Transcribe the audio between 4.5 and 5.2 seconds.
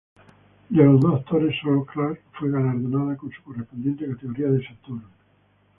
Saturn.